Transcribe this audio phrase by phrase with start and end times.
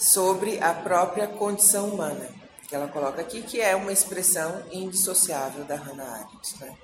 [0.00, 2.26] sobre a própria condição humana,
[2.66, 6.58] que ela coloca aqui, que é uma expressão indissociável da Hannah Arendt.
[6.58, 6.74] Né?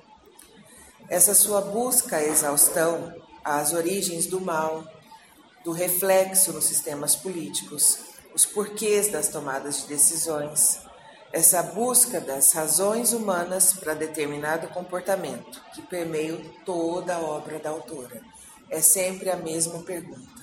[1.09, 4.85] Essa sua busca à exaustão às origens do mal,
[5.65, 8.01] do reflexo nos sistemas políticos,
[8.35, 10.81] os porquês das tomadas de decisões,
[11.33, 18.21] essa busca das razões humanas para determinado comportamento que permeia toda a obra da autora.
[18.69, 20.37] É sempre a mesma pergunta.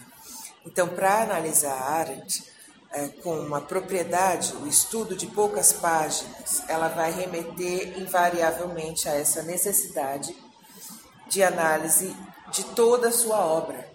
[0.66, 2.53] Então, para analisar Arendt
[2.94, 9.42] é, com uma propriedade, o estudo de poucas páginas, ela vai remeter invariavelmente a essa
[9.42, 10.36] necessidade
[11.28, 12.16] de análise
[12.52, 13.92] de toda a sua obra,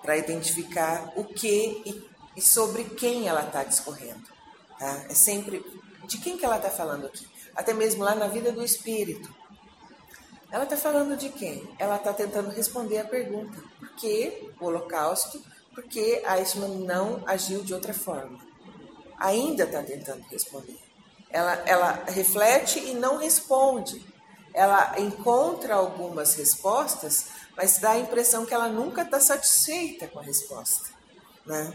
[0.00, 4.26] para identificar o que e, e sobre quem ela está discorrendo.
[4.78, 5.04] Tá?
[5.10, 5.62] É sempre
[6.06, 7.28] de quem que ela está falando aqui?
[7.54, 9.28] Até mesmo lá na vida do espírito.
[10.50, 11.68] Ela está falando de quem?
[11.78, 15.42] Ela está tentando responder a pergunta: por que o Holocausto?
[15.78, 18.40] Por que Eichmann não agiu de outra forma?
[19.16, 20.76] Ainda está tentando responder.
[21.30, 24.04] Ela, ela reflete e não responde.
[24.52, 27.26] Ela encontra algumas respostas,
[27.56, 30.88] mas dá a impressão que ela nunca está satisfeita com a resposta.
[31.46, 31.72] Né?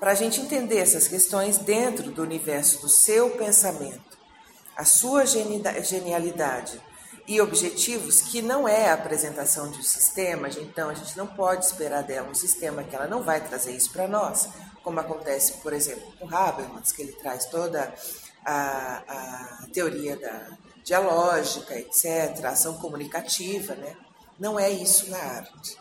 [0.00, 4.18] para a gente entender essas questões dentro do universo do seu pensamento,
[4.76, 6.82] a sua genialidade
[7.26, 11.64] e objetivos, que não é a apresentação de um sistema, então a gente não pode
[11.64, 14.48] esperar dela um sistema que ela não vai trazer isso para nós,
[14.82, 17.94] como acontece, por exemplo, com Habermas, que ele traz toda
[18.44, 20.48] a, a teoria da
[20.82, 23.96] dialógica, etc., ação comunicativa, né?
[24.38, 25.78] Não é isso na arte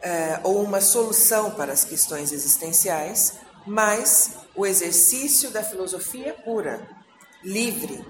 [0.00, 3.34] é, ou uma solução para as questões existenciais,
[3.66, 6.88] mas o exercício da filosofia pura,
[7.42, 8.04] livre,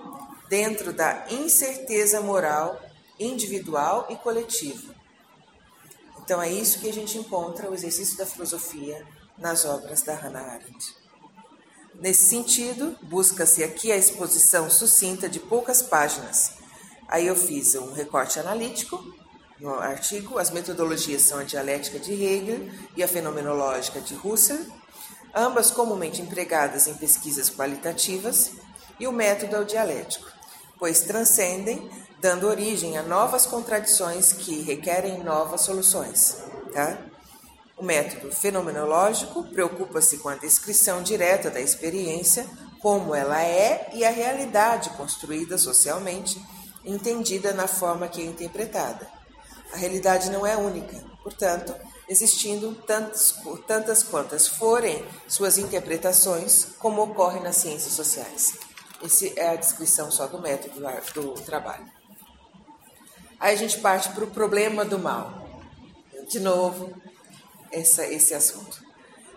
[0.49, 2.81] dentro da incerteza moral
[3.19, 4.95] individual e coletiva.
[6.19, 9.05] Então é isso que a gente encontra o exercício da filosofia
[9.37, 10.95] nas obras da Hannah Arendt.
[11.95, 16.53] Nesse sentido, busca-se aqui a exposição sucinta de poucas páginas.
[17.09, 19.03] Aí eu fiz um recorte analítico
[19.59, 24.63] no artigo, as metodologias são a dialética de Hegel e a fenomenológica de Husserl,
[25.35, 28.53] ambas comumente empregadas em pesquisas qualitativas,
[29.01, 30.31] e o método é o dialético,
[30.79, 31.91] pois transcendem,
[32.21, 36.39] dando origem a novas contradições que requerem novas soluções.
[36.73, 36.99] Tá?
[37.77, 42.45] O método fenomenológico preocupa-se com a descrição direta da experiência,
[42.81, 46.41] como ela é e a realidade construída socialmente,
[46.85, 49.09] entendida na forma que é interpretada.
[49.73, 51.75] A realidade não é única, portanto,
[52.09, 53.35] existindo tantas,
[53.67, 58.68] tantas quantas forem suas interpretações, como ocorre nas ciências sociais.
[59.03, 60.81] Essa é a descrição só do método
[61.15, 61.87] do trabalho.
[63.39, 65.49] Aí a gente parte para o problema do mal.
[66.29, 66.93] De novo,
[67.71, 68.83] essa, esse assunto.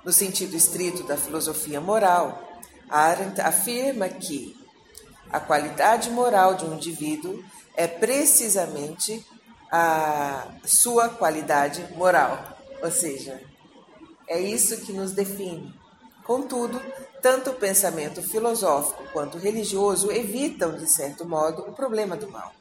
[0.03, 2.41] No sentido estrito da filosofia moral,
[2.89, 4.57] Arendt afirma que
[5.31, 7.43] a qualidade moral de um indivíduo
[7.75, 9.25] é precisamente
[9.71, 12.57] a sua qualidade moral.
[12.81, 13.39] Ou seja,
[14.27, 15.73] é isso que nos define.
[16.23, 16.81] Contudo,
[17.21, 22.51] tanto o pensamento filosófico quanto religioso evitam, de certo modo, o problema do mal.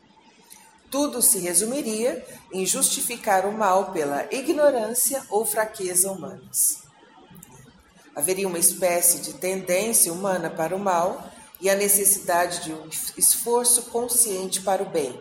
[0.90, 6.82] Tudo se resumiria em justificar o mal pela ignorância ou fraqueza humanas.
[8.14, 13.82] Haveria uma espécie de tendência humana para o mal e a necessidade de um esforço
[13.84, 15.18] consciente para o bem,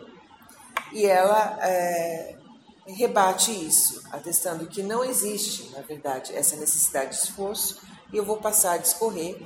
[0.92, 2.36] e ela é,
[2.86, 7.80] rebate isso, atestando que não existe, na verdade, essa necessidade de esforço,
[8.12, 9.40] e eu vou passar a discorrer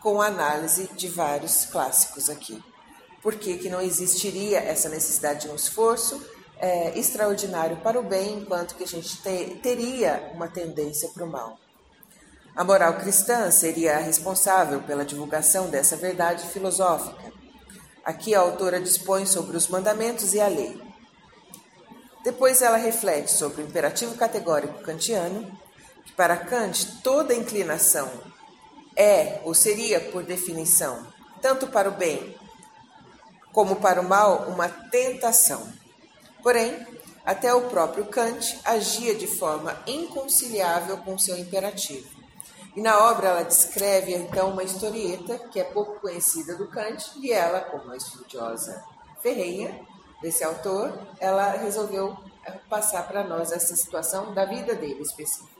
[0.00, 2.62] com a análise de vários clássicos aqui.
[3.22, 6.24] Por que, que não existiria essa necessidade de um esforço
[6.58, 11.30] é, extraordinário para o bem, enquanto que a gente te, teria uma tendência para o
[11.30, 11.58] mal?
[12.54, 17.32] A moral cristã seria responsável pela divulgação dessa verdade filosófica.
[18.04, 20.80] Aqui a autora dispõe sobre os mandamentos e a lei.
[22.24, 25.50] Depois ela reflete sobre o imperativo categórico kantiano,
[26.16, 28.10] para Kant toda inclinação
[28.96, 31.06] é ou seria, por definição,
[31.40, 32.36] tanto para o bem
[33.52, 35.72] como para o mal, uma tentação.
[36.42, 36.86] Porém,
[37.24, 42.08] até o próprio Kant agia de forma inconciliável com seu imperativo.
[42.76, 47.32] E na obra ela descreve então uma historieta que é pouco conhecida do Kant e
[47.32, 48.84] ela, como estudiosa
[49.20, 49.84] ferrenha,
[50.22, 52.16] desse autor, ela resolveu
[52.68, 55.57] passar para nós essa situação da vida dele específica.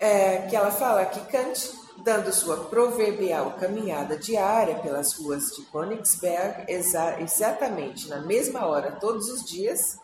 [0.00, 1.72] É, que ela fala que Kant,
[2.04, 9.28] dando sua proverbial caminhada diária pelas ruas de Königsberg, exa exatamente na mesma hora todos
[9.28, 9.98] os dias,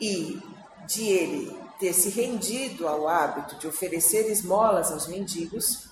[0.00, 0.40] e
[0.86, 5.88] de ele ter se rendido ao hábito de oferecer esmolas aos mendigos,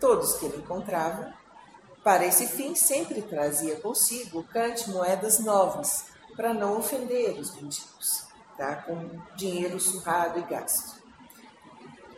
[0.00, 1.34] todos que ele encontrava,
[2.02, 6.04] para esse fim sempre trazia consigo cante moedas novas,
[6.36, 8.24] para não ofender os mendigos,
[8.56, 8.76] tá?
[8.76, 10.95] com dinheiro surrado e gasto.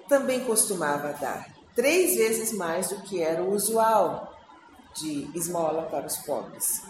[0.08, 4.34] Também costumava dar três vezes mais do que era o usual
[4.94, 6.82] de esmola para os pobres.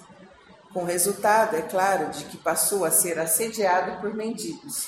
[0.73, 4.87] Com resultado, é claro, de que passou a ser assediado por mendigos.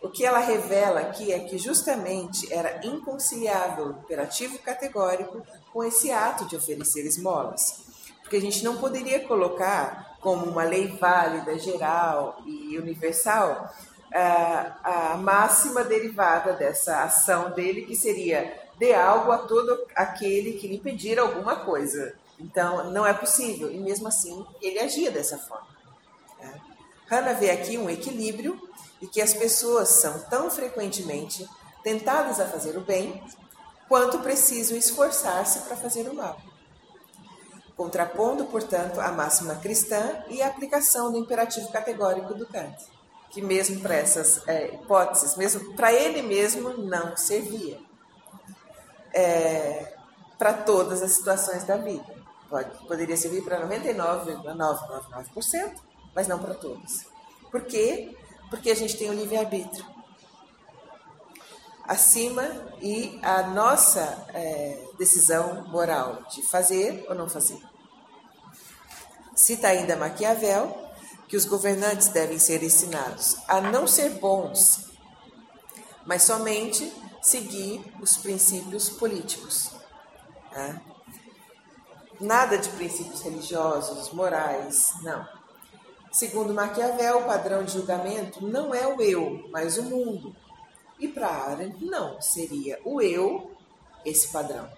[0.00, 6.10] O que ela revela aqui é que justamente era inconciliável o imperativo categórico com esse
[6.10, 7.80] ato de oferecer esmolas.
[8.22, 13.72] Porque a gente não poderia colocar como uma lei válida, geral e universal
[14.12, 20.78] a, máxima derivada dessa ação dele, que seria dê algo a todo aquele que lhe
[20.78, 22.14] pedir alguma coisa.
[22.38, 23.70] Então, não é possível.
[23.70, 25.66] E mesmo assim, ele agia dessa forma.
[26.40, 26.60] Né?
[27.10, 28.58] Hannah vê aqui um equilíbrio
[29.02, 31.48] e que as pessoas são tão frequentemente
[31.82, 33.20] tentadas a fazer o bem
[33.88, 36.40] quanto precisam esforçar-se para fazer o mal.
[37.76, 42.76] Contrapondo, portanto, a máxima cristã e a aplicação do imperativo categórico do Kant,
[43.30, 47.78] que mesmo para essas é, hipóteses, mesmo para ele mesmo, não servia
[49.12, 49.94] é,
[50.38, 52.16] para todas as situações da vida.
[52.48, 55.74] Pode, poderia servir para 99,999%,
[56.14, 57.04] mas não para todas.
[57.50, 58.16] Por quê?
[58.48, 59.84] Porque a gente tem o livre-arbítrio
[61.88, 62.46] acima
[62.82, 67.58] e a nossa é, decisão moral de fazer ou não fazer.
[69.34, 70.87] Cita ainda Maquiavel
[71.28, 74.88] que os governantes devem ser ensinados a não ser bons,
[76.06, 76.90] mas somente
[77.20, 79.72] seguir os princípios políticos.
[80.50, 80.80] Né?
[82.18, 85.28] Nada de princípios religiosos, morais, não.
[86.10, 90.34] Segundo Maquiavel, o padrão de julgamento não é o eu, mas o mundo.
[90.98, 93.52] E para Arendt, não, seria o eu
[94.04, 94.68] esse padrão.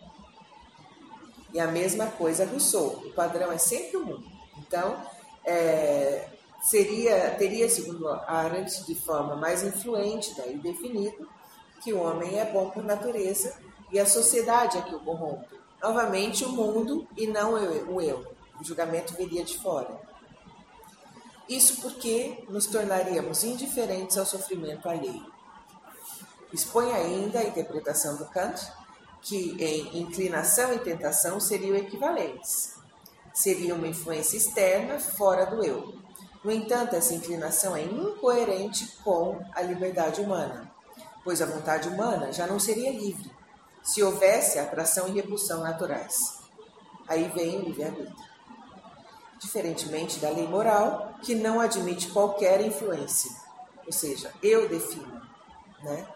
[1.53, 4.25] E a mesma coisa Rousseau, o padrão é sempre o mundo.
[4.59, 5.01] Então,
[5.45, 6.29] é,
[6.61, 11.29] seria, teria, segundo Arendt, de forma mais influente, daí definido,
[11.83, 13.59] que o homem é bom por natureza
[13.91, 18.27] e a sociedade é que o corrompe novamente o mundo e não o eu.
[18.61, 19.99] O julgamento viria de fora.
[21.49, 25.27] Isso porque nos tornaríamos indiferentes ao sofrimento alheio.
[26.53, 28.71] Expõe ainda a interpretação do Kant
[29.23, 32.75] que em inclinação e tentação seriam equivalentes.
[33.33, 35.95] Seria uma influência externa fora do eu.
[36.43, 40.73] No entanto, essa inclinação é incoerente com a liberdade humana,
[41.23, 43.31] pois a vontade humana já não seria livre,
[43.83, 46.39] se houvesse atração e repulsão naturais.
[47.07, 48.31] Aí vem o livre-arbítrio.
[49.39, 53.31] Diferentemente da lei moral, que não admite qualquer influência,
[53.87, 55.21] ou seja, eu defino,
[55.83, 56.07] né?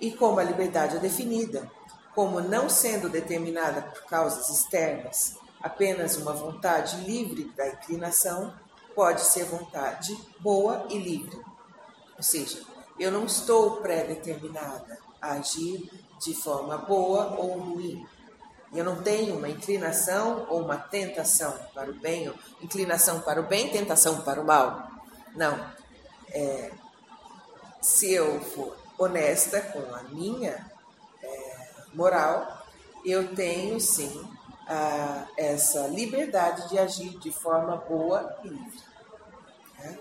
[0.00, 1.70] E como a liberdade é definida,
[2.14, 8.54] como não sendo determinada por causas externas, apenas uma vontade livre da inclinação,
[8.96, 11.38] pode ser vontade boa e livre.
[12.16, 12.62] Ou seja,
[12.98, 18.06] eu não estou pré-determinada a agir de forma boa ou ruim.
[18.72, 22.32] Eu não tenho uma inclinação ou uma tentação para o bem,
[22.62, 24.90] inclinação para o bem, tentação para o mal.
[25.34, 25.70] Não.
[26.30, 26.72] É,
[27.82, 30.70] se eu for honesta com a minha
[31.22, 31.56] é,
[31.92, 32.66] moral,
[33.04, 34.35] eu tenho sim
[34.66, 38.82] a, essa liberdade de agir de forma boa e livre.
[39.78, 39.98] Né?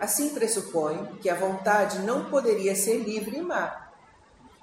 [0.00, 3.90] Assim pressupõe que a vontade não poderia ser livre e má,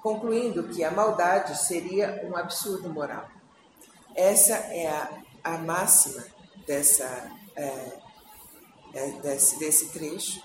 [0.02, 3.26] concluindo que a maldade seria um absurdo moral.
[4.14, 5.08] Essa é a,
[5.42, 6.22] a máxima
[6.66, 7.92] dessa, é,
[8.92, 10.42] é, desse, desse trecho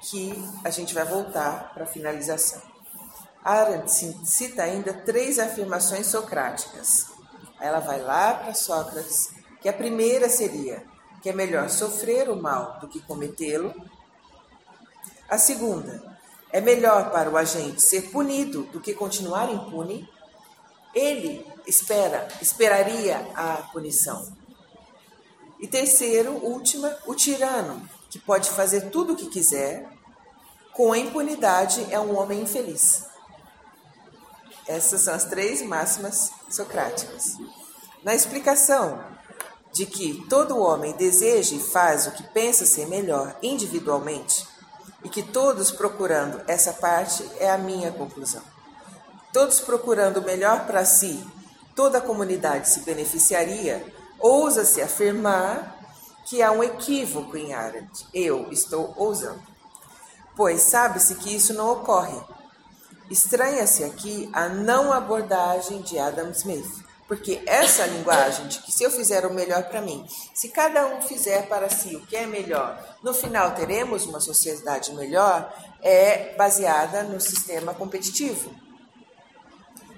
[0.00, 0.32] que
[0.64, 2.62] a gente vai voltar para a finalização.
[3.44, 3.90] Arendt
[4.24, 7.09] cita ainda três afirmações socráticas.
[7.60, 10.82] Ela vai lá para Sócrates, que a primeira seria
[11.20, 13.74] que é melhor sofrer o mal do que cometê-lo.
[15.28, 16.18] A segunda,
[16.52, 20.08] é melhor para o agente ser punido do que continuar impune.
[20.94, 24.36] Ele espera, esperaria a punição.
[25.60, 29.86] E terceiro, última, o tirano, que pode fazer tudo o que quiser,
[30.72, 33.04] com impunidade é um homem infeliz.
[34.66, 37.36] Essas são as três máximas socráticas.
[38.04, 39.02] Na explicação
[39.72, 44.46] de que todo homem deseja e faz o que pensa ser melhor individualmente,
[45.02, 48.42] e que todos procurando essa parte é a minha conclusão.
[49.32, 51.24] Todos procurando o melhor para si,
[51.74, 53.84] toda a comunidade se beneficiaria,
[54.18, 55.78] ousa-se afirmar
[56.26, 58.06] que há um equívoco em Arendt.
[58.12, 59.42] Eu estou ousando.
[60.36, 62.18] pois sabe-se que isso não ocorre.
[63.10, 68.90] Estranha-se aqui a não abordagem de Adam Smith, porque essa linguagem de que se eu
[68.90, 72.80] fizer o melhor para mim, se cada um fizer para si o que é melhor,
[73.02, 75.52] no final teremos uma sociedade melhor,
[75.82, 78.54] é baseada no sistema competitivo.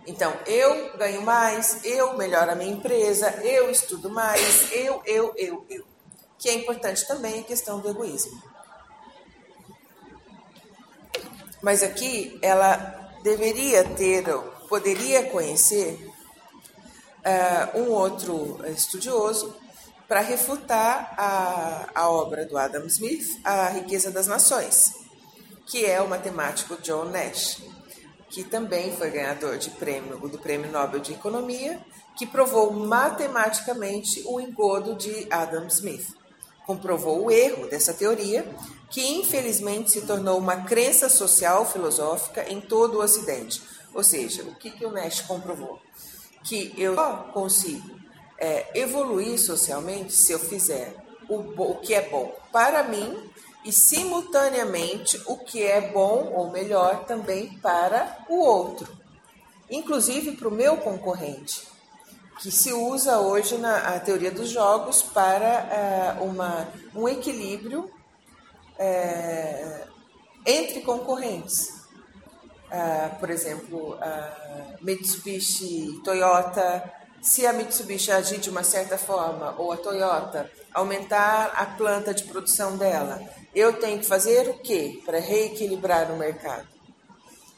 [0.06, 5.66] Então, eu ganho mais, eu melhoro a minha empresa, eu estudo mais, eu, eu, eu,
[5.68, 5.84] eu.
[6.38, 8.42] Que é importante também a questão do egoísmo.
[11.60, 14.24] Mas aqui ela deveria ter,
[14.68, 16.08] poderia conhecer
[17.24, 19.54] uh, um outro estudioso
[20.08, 24.92] para refutar a, a obra do Adam Smith, A Riqueza das Nações,
[25.66, 27.62] que é o matemático John Nash,
[28.28, 31.80] que também foi ganhador de prêmio, do Prêmio Nobel de Economia,
[32.16, 36.21] que provou matematicamente o engodo de Adam Smith.
[36.66, 38.46] Comprovou o erro dessa teoria,
[38.90, 43.62] que infelizmente se tornou uma crença social filosófica em todo o Ocidente.
[43.94, 45.80] Ou seja, o que, que o Nash comprovou?
[46.44, 46.96] que eu
[47.32, 47.98] consigo
[48.38, 50.94] é, evoluir socialmente se eu fizer
[51.28, 53.30] o, o que é bom para mim
[53.64, 58.88] e simultaneamente o que é bom ou melhor também para o outro,
[59.70, 61.62] inclusive para o meu concorrente,
[62.42, 69.88] que se usa hoje na teoria dos jogos para uh, uma, um equilíbrio uh,
[70.44, 71.68] entre concorrentes.
[72.66, 73.96] Uh, por exemplo,
[74.80, 81.64] Mitsubishi, Toyota, se a Mitsubishi agir de uma certa forma, ou a Toyota aumentar a
[81.64, 83.22] planta de produção dela,
[83.54, 86.66] eu tenho que fazer o quê para reequilibrar o mercado?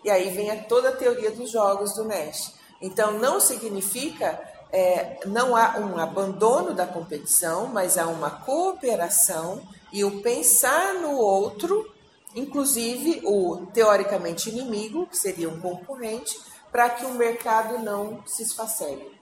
[0.04, 2.52] E aí vem a toda a teoria dos jogos do Nash.
[2.82, 4.38] Então, não significa,
[4.74, 9.62] é, não há um abandono da competição, mas há uma cooperação
[9.92, 11.94] e o pensar no outro
[12.34, 16.38] inclusive o teoricamente inimigo, que seria um concorrente,
[16.72, 19.14] para que o mercado não se esfacele.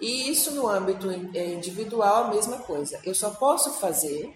[0.00, 2.98] E isso no âmbito eh, individual, a mesma coisa.
[3.04, 4.34] Eu só posso fazer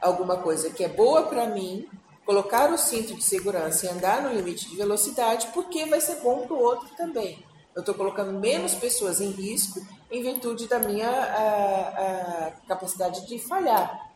[0.00, 1.86] alguma coisa que é boa para mim,
[2.24, 6.46] colocar o cinto de segurança e andar no limite de velocidade, porque vai ser bom
[6.46, 7.44] para o outro também.
[7.74, 13.38] Eu estou colocando menos pessoas em risco em virtude da minha a, a capacidade de
[13.38, 14.12] falhar,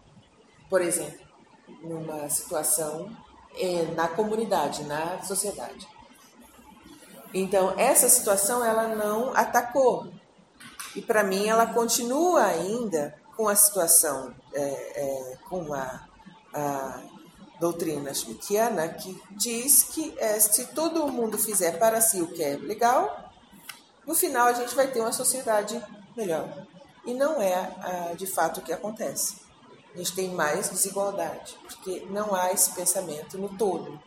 [0.71, 1.29] por exemplo
[1.83, 3.11] numa situação
[3.55, 5.87] é, na comunidade, na sociedade.
[7.33, 10.09] Então, essa situação ela não atacou.
[10.97, 16.07] E para mim, ela continua ainda com a situação, é, é, com a,
[16.55, 17.01] a,
[17.61, 22.57] doutrina schmittiana, que diz que é, se todo mundo fizer para si o que é
[22.57, 23.28] legal,
[24.09, 25.81] no final a gente vai ter uma sociedade
[26.17, 26.67] melhor.
[27.07, 29.47] E não é de fato o que acontece
[29.95, 34.01] a gente tem mais desigualdade, porque não há esse pensamento no todo.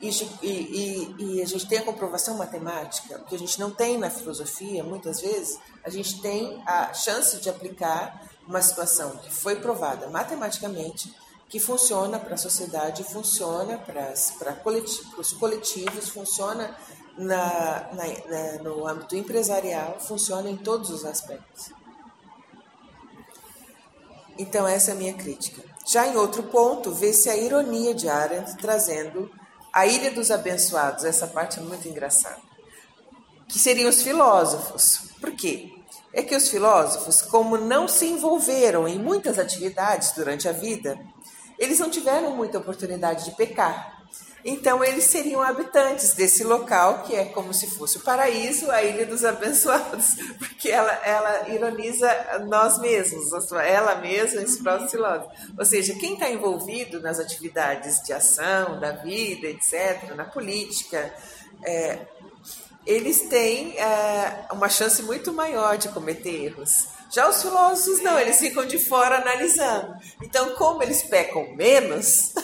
[0.00, 0.08] E,
[0.42, 4.82] e, e, a gente tem a comprovação matemática, que a gente não tem na filosofia,
[4.82, 11.14] muitas vezes, a gente tem a chance de aplicar uma situação que foi provada matematicamente,
[11.48, 14.14] que funciona para a sociedade, funciona para,
[15.18, 16.74] os coletivos, funciona
[17.16, 21.72] na, na, na, no âmbito empresarial, funciona em todos os aspectos.
[24.38, 25.62] Então, essa é a minha crítica.
[25.86, 29.30] Já em outro ponto, vê-se a ironia de Arendt trazendo
[29.72, 31.04] a Ilha dos Abençoados.
[31.04, 32.40] Essa parte é muito engraçada.
[33.48, 35.10] Que seriam os filósofos.
[35.20, 35.72] Por quê?
[36.12, 40.98] É que os filósofos, como não se envolveram em muitas atividades durante a vida,
[41.58, 43.99] eles não tiveram muita oportunidade de pecar.
[44.44, 49.04] Então, eles seriam habitantes desse local, que é como se fosse o paraíso, a ilha
[49.04, 52.10] dos abençoados, porque ela, ela ironiza
[52.48, 55.30] nós mesmos, ela mesma, próprio filósofo.
[55.58, 61.12] Ou seja, quem está envolvido nas atividades de ação, da vida, etc., na política,
[61.62, 61.98] é,
[62.86, 66.88] eles têm é, uma chance muito maior de cometer erros.
[67.12, 69.96] Já os filósofos não, eles ficam de fora analisando.
[70.22, 72.32] Então, como eles pecam menos.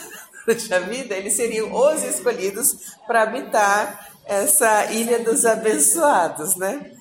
[0.47, 6.93] durante a vida, eles seriam os escolhidos para habitar essa ilha dos abençoados, né?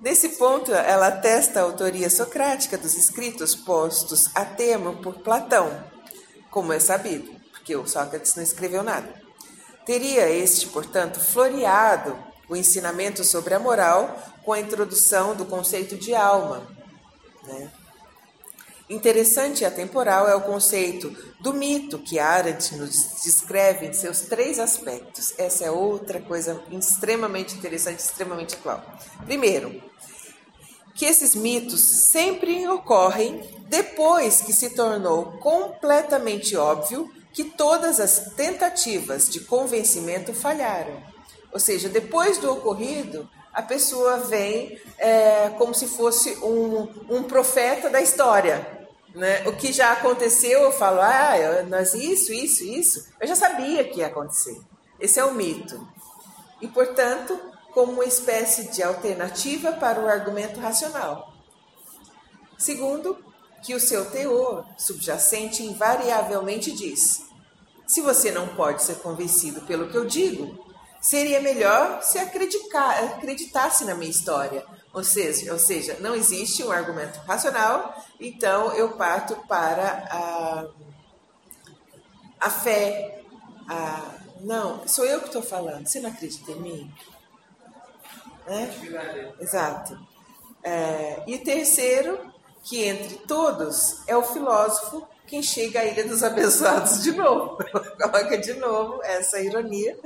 [0.00, 5.70] Nesse ponto, ela atesta a autoria socrática dos escritos postos a termo por Platão,
[6.50, 9.08] como é sabido, porque o Sócrates não escreveu nada.
[9.84, 12.16] Teria este, portanto, floreado
[12.48, 16.66] o ensinamento sobre a moral com a introdução do conceito de alma,
[17.44, 17.70] né?
[18.90, 24.58] Interessante e atemporal é o conceito do mito que Arendt nos descreve em seus três
[24.58, 25.32] aspectos.
[25.38, 28.84] Essa é outra coisa extremamente interessante, extremamente atual.
[29.24, 29.80] Primeiro,
[30.92, 39.30] que esses mitos sempre ocorrem depois que se tornou completamente óbvio que todas as tentativas
[39.30, 41.00] de convencimento falharam.
[41.52, 47.88] Ou seja, depois do ocorrido, a pessoa vem é, como se fosse um, um profeta
[47.88, 48.79] da história.
[49.14, 49.46] Né?
[49.48, 53.08] O que já aconteceu, eu falo, ah, nós isso, isso, isso.
[53.20, 54.60] Eu já sabia que ia acontecer.
[54.98, 55.88] Esse é o mito.
[56.60, 57.38] E, portanto,
[57.72, 61.32] como uma espécie de alternativa para o argumento racional.
[62.58, 63.16] Segundo,
[63.62, 67.22] que o seu teor subjacente invariavelmente diz:
[67.86, 70.64] se você não pode ser convencido pelo que eu digo,
[71.00, 74.64] seria melhor se acreditasse na minha história.
[74.92, 80.66] Ou seja, ou seja, não existe um argumento racional, então eu parto para a,
[82.40, 83.22] a fé.
[83.68, 86.94] A, não, sou eu que estou falando, você não acredita em mim?
[88.46, 89.34] Né?
[89.38, 89.96] Exato.
[90.62, 92.18] É, e terceiro,
[92.64, 97.56] que entre todos é o filósofo quem chega à Ilha dos Abençoados de novo.
[97.96, 99.96] Coloca de novo essa ironia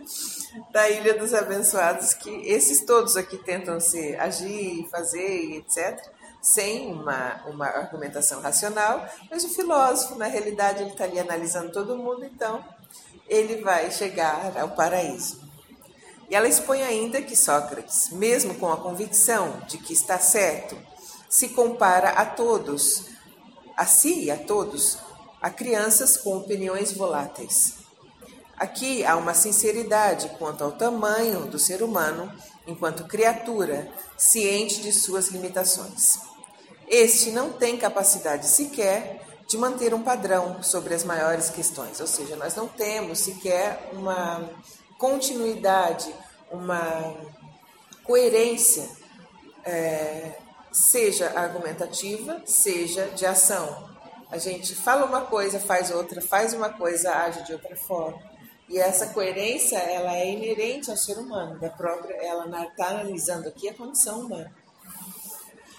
[0.70, 5.98] da Ilha dos Abençoados, que esses todos aqui tentam se agir, fazer, etc.,
[6.42, 11.96] sem uma, uma argumentação racional, mas o filósofo, na realidade, ele está ali analisando todo
[11.96, 12.62] mundo, então
[13.26, 15.40] ele vai chegar ao paraíso.
[16.28, 20.76] E ela expõe ainda que Sócrates, mesmo com a convicção de que está certo,
[21.30, 23.06] se compara a todos,
[23.74, 24.98] a si e a todos,
[25.44, 27.74] a crianças com opiniões voláteis.
[28.56, 32.32] Aqui há uma sinceridade quanto ao tamanho do ser humano
[32.66, 36.18] enquanto criatura, ciente de suas limitações.
[36.88, 42.36] Este não tem capacidade sequer de manter um padrão sobre as maiores questões, ou seja,
[42.36, 44.48] nós não temos sequer uma
[44.96, 46.10] continuidade,
[46.50, 47.14] uma
[48.02, 48.88] coerência,
[49.62, 50.38] é,
[50.72, 53.93] seja argumentativa, seja de ação.
[54.34, 58.20] A gente fala uma coisa, faz outra, faz uma coisa, age de outra forma.
[58.68, 63.68] E essa coerência, ela é inerente ao ser humano, da própria, ela está analisando aqui
[63.68, 64.52] a condição humana.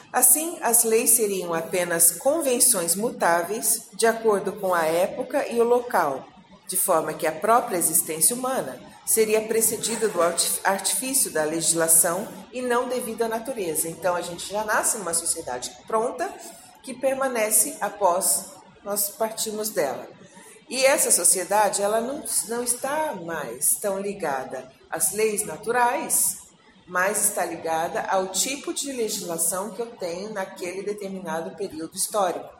[0.10, 6.25] Assim, as leis seriam apenas convenções mutáveis de acordo com a época e o local,
[6.65, 10.21] de forma que a própria existência humana seria precedida do
[10.63, 13.89] artifício da legislação e não devido à natureza.
[13.89, 16.34] Então, a gente já nasce numa sociedade pronta
[16.86, 18.52] que permanece após
[18.84, 20.08] nós partirmos dela.
[20.69, 26.43] E essa sociedade ela não, não está mais tão ligada às leis naturais,
[26.86, 32.54] mas está ligada ao tipo de legislação que eu tenho naquele determinado período histórico.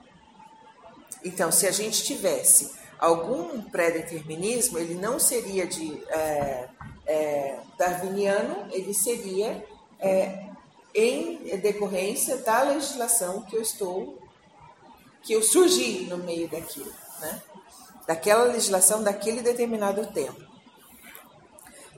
[1.24, 6.70] Então, se a gente tivesse algum pré-determinismo, ele não seria de é,
[7.06, 9.64] é, darwiniano, ele seria
[10.00, 10.46] é,
[10.96, 14.18] em decorrência da legislação que eu estou,
[15.22, 17.42] que eu surgi no meio daquilo, né?
[18.08, 20.42] daquela legislação daquele determinado tempo.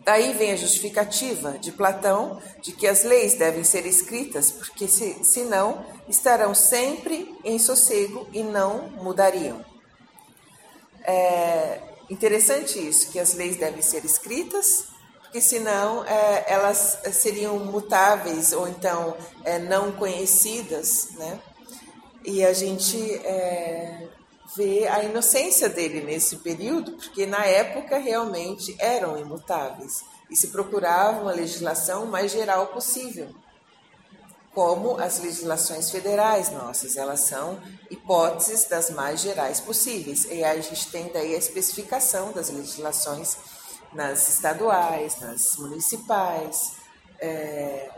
[0.04, 5.24] Daí vem a justificativa de Platão de que as leis devem ser escritas, porque se,
[5.24, 9.64] senão estarão sempre em sossego e não mudariam.
[11.04, 14.97] É interessante isso, que as leis devem ser escritas
[15.28, 21.40] porque senão é, elas seriam mutáveis ou então é, não conhecidas, né?
[22.24, 24.08] E a gente é,
[24.56, 31.22] vê a inocência dele nesse período, porque na época realmente eram imutáveis e se procurava
[31.22, 33.30] uma legislação mais geral possível,
[34.54, 37.62] como as legislações federais nossas, elas são
[37.92, 40.26] hipóteses das mais gerais possíveis.
[40.26, 43.38] E aí a gente tem daí a especificação das legislações
[43.94, 46.78] nas estaduais, nas municipais,
[47.20, 47.90] é,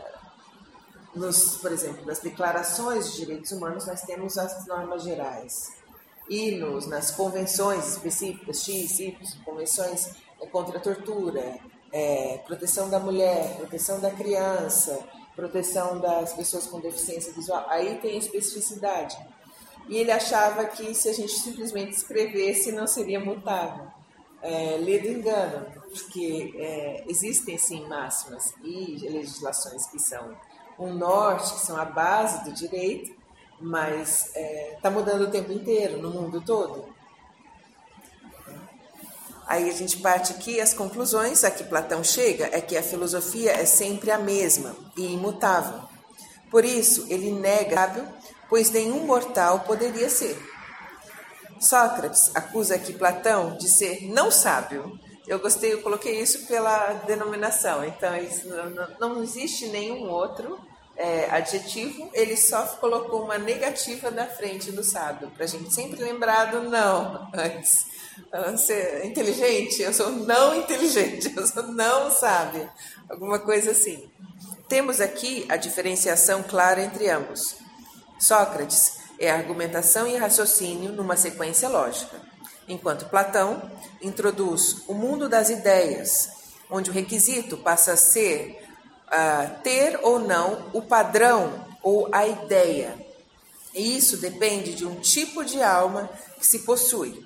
[1.14, 5.80] nos, por exemplo, nas declarações de direitos humanos nós temos as normas gerais
[6.28, 10.10] e nos, nas convenções específicas, X, Y, convenções
[10.52, 11.58] contra a tortura,
[11.92, 15.00] é, proteção da mulher, proteção da criança,
[15.34, 19.18] proteção das pessoas com deficiência visual, aí tem especificidade.
[19.88, 23.88] E ele achava que se a gente simplesmente escrevesse não seria mutável.
[24.40, 30.36] É, lê do engano, porque é, existem sim máximas e legislações que são
[30.78, 33.14] um norte, que são a base do direito,
[33.60, 36.88] mas está é, tá mudando o tempo inteiro, no mundo todo.
[39.46, 43.50] Aí a gente parte aqui, as conclusões a que Platão chega é que a filosofia
[43.50, 45.82] é sempre a mesma e imutável.
[46.50, 48.14] Por isso, ele nega,
[48.48, 50.40] pois nenhum mortal poderia ser.
[51.58, 57.84] Sócrates acusa aqui Platão de ser não sábio eu gostei, eu coloquei isso pela denominação.
[57.84, 58.10] Então,
[58.98, 60.58] não, não existe nenhum outro
[61.00, 66.02] é, adjetivo, ele só colocou uma negativa na frente do sábio, para a gente sempre
[66.02, 67.86] lembrar do não antes.
[68.58, 72.70] Ser inteligente, eu sou não inteligente, eu sou não sábia,
[73.08, 74.10] alguma coisa assim.
[74.68, 77.56] Temos aqui a diferenciação clara entre ambos.
[78.18, 82.20] Sócrates é argumentação e raciocínio numa sequência lógica,
[82.68, 83.70] enquanto Platão
[84.02, 86.28] introduz o mundo das ideias,
[86.70, 88.62] onde o requisito passa a ser
[89.08, 92.94] uh, ter ou não o padrão ou a ideia.
[93.74, 97.24] E isso depende de um tipo de alma que se possui,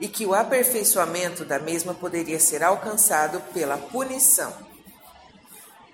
[0.00, 4.52] e que o aperfeiçoamento da mesma poderia ser alcançado pela punição.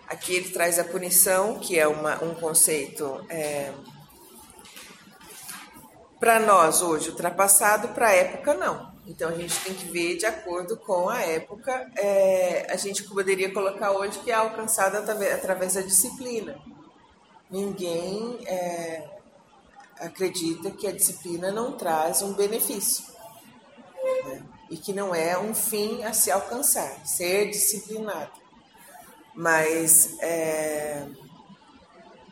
[0.08, 3.72] Aqui ele traz a punição, que é uma, um conceito é,
[6.18, 8.94] para nós hoje ultrapassado, para a época não.
[9.06, 11.90] Então a gente tem que ver de acordo com a época.
[11.96, 16.58] É, a gente poderia colocar hoje que é alcançado através, da disciplina.
[17.48, 19.08] Ninguém é,
[20.00, 23.04] acredita que a disciplina não traz um benefício
[24.24, 24.42] né?
[24.70, 28.32] e que não é um fim a se alcançar, ser disciplinado.
[29.32, 31.06] Mas é,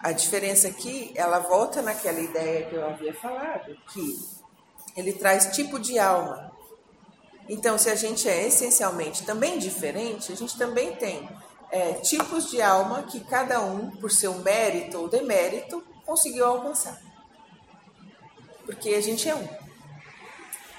[0.05, 4.19] a diferença aqui, ela volta naquela ideia que eu havia falado, que
[4.95, 6.53] ele traz tipo de alma.
[7.49, 11.27] Então, se a gente é essencialmente também diferente, a gente também tem
[11.71, 17.01] é, tipos de alma que cada um, por seu mérito ou demérito, conseguiu alcançar.
[18.67, 19.49] Porque a gente é um.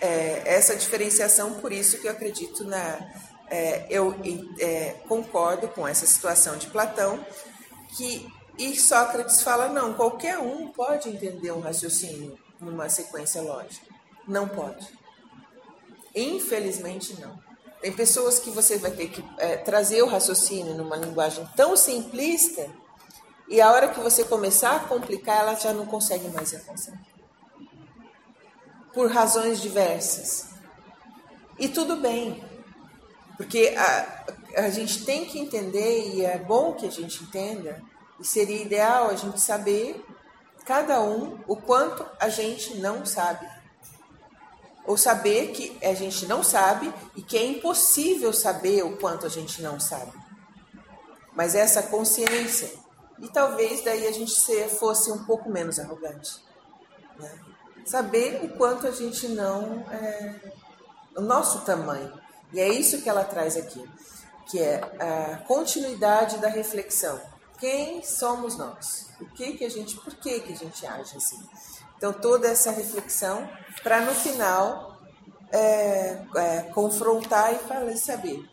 [0.01, 2.99] É, essa diferenciação, por isso que eu acredito na.
[3.49, 4.15] É, eu
[4.59, 7.25] é, concordo com essa situação de Platão,
[7.97, 13.87] que e Sócrates fala: não, qualquer um pode entender um raciocínio numa sequência lógica.
[14.27, 14.87] Não pode.
[16.13, 17.37] Infelizmente, não.
[17.81, 22.67] Tem pessoas que você vai ter que é, trazer o raciocínio numa linguagem tão simplista
[23.47, 26.99] e a hora que você começar a complicar, ela já não consegue mais avançar.
[28.93, 30.47] Por razões diversas.
[31.59, 32.43] E tudo bem,
[33.37, 34.25] porque a,
[34.57, 37.81] a gente tem que entender, e é bom que a gente entenda,
[38.19, 40.03] e seria ideal a gente saber,
[40.65, 43.47] cada um, o quanto a gente não sabe.
[44.85, 49.29] Ou saber que a gente não sabe e que é impossível saber o quanto a
[49.29, 50.11] gente não sabe.
[51.33, 52.71] Mas essa consciência.
[53.19, 54.35] E talvez daí a gente
[54.69, 56.39] fosse um pouco menos arrogante.
[57.19, 57.31] Né?
[57.85, 59.83] Saber o quanto a gente não.
[59.91, 60.53] É,
[61.17, 62.13] o nosso tamanho.
[62.53, 63.83] E é isso que ela traz aqui,
[64.47, 67.19] que é a continuidade da reflexão
[67.59, 69.09] quem somos nós?
[69.19, 71.39] O que que a gente, por que que a gente age assim?
[71.97, 73.49] Então toda essa reflexão
[73.81, 74.99] para no final
[75.51, 78.47] é, é, confrontar e falar, saber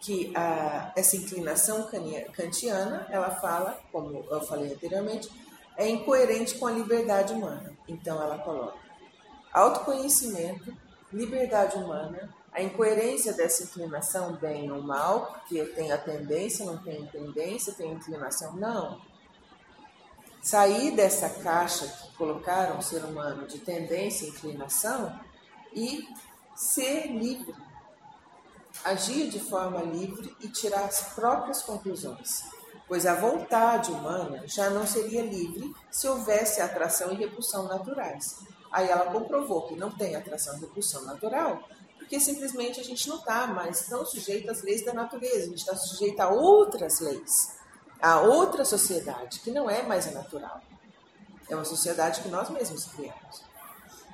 [0.00, 1.88] que a, essa inclinação
[2.32, 5.30] kantiana, ela fala, como eu falei anteriormente,
[5.76, 7.72] é incoerente com a liberdade humana.
[7.86, 8.78] Então ela coloca
[9.52, 10.74] autoconhecimento,
[11.12, 17.06] liberdade humana, a incoerência dessa inclinação, bem ou mal, porque tem a tendência, não tem
[17.06, 19.00] tendência, tem inclinação, não.
[20.42, 25.18] Sair dessa caixa que colocaram o ser humano de tendência e inclinação
[25.72, 26.06] e
[26.54, 27.54] ser livre.
[28.84, 32.44] Agir de forma livre e tirar as próprias conclusões.
[32.86, 38.40] Pois a vontade humana já não seria livre se houvesse atração e repulsão naturais.
[38.70, 41.62] Aí ela comprovou que não tem atração e repulsão natural,
[42.10, 45.58] porque simplesmente a gente não está mais tão sujeito às leis da natureza, a gente
[45.58, 47.54] está sujeito a outras leis,
[48.02, 50.60] a outra sociedade, que não é mais a natural.
[51.48, 53.44] É uma sociedade que nós mesmos criamos,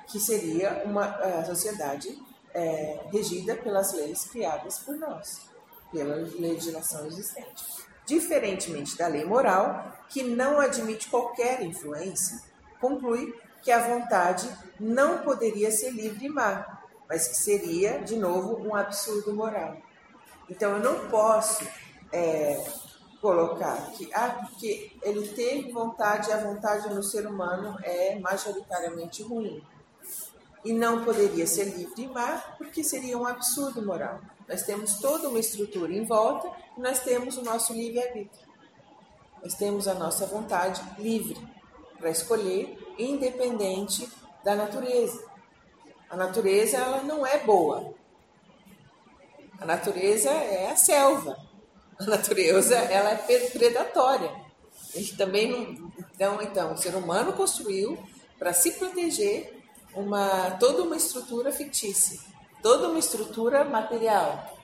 [0.05, 2.15] que seria uma sociedade
[2.53, 5.41] é, regida pelas leis criadas por nós,
[5.91, 7.65] pela legislação existente.
[8.05, 12.43] Diferentemente da lei moral, que não admite qualquer influência,
[12.79, 13.33] conclui
[13.63, 14.47] que a vontade
[14.79, 16.76] não poderia ser livre e má,
[17.07, 19.77] mas que seria, de novo, um absurdo moral.
[20.49, 21.67] Então, eu não posso
[22.11, 22.63] é,
[23.21, 29.23] colocar que, ah, porque ele teve vontade e a vontade no ser humano é majoritariamente
[29.23, 29.61] ruim.
[30.63, 34.19] E não poderia ser livre e mar, porque seria um absurdo moral.
[34.47, 38.47] Nós temos toda uma estrutura em volta e nós temos o nosso livre-arbítrio.
[39.43, 41.37] Nós temos a nossa vontade livre
[41.97, 44.09] para escolher, independente
[44.43, 45.26] da natureza.
[46.09, 47.93] A natureza ela não é boa.
[49.59, 51.37] A natureza é a selva.
[51.99, 54.31] A natureza ela é predatória.
[54.93, 55.91] A gente também não.
[56.13, 57.97] Então, então, o ser humano construiu
[58.39, 59.61] para se proteger
[59.93, 62.19] uma toda uma estrutura fictícia,
[62.61, 64.55] toda uma estrutura material.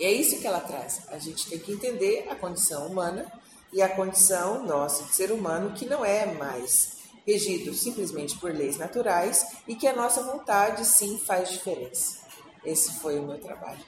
[0.00, 1.02] E é isso que ela traz.
[1.08, 3.30] A gente tem que entender a condição humana
[3.72, 8.76] e a condição nossa de ser humano que não é mais regido simplesmente por leis
[8.78, 12.20] naturais e que a nossa vontade sim faz diferença.
[12.64, 13.84] Esse foi o meu trabalho.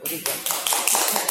[0.00, 1.29] Obrigada.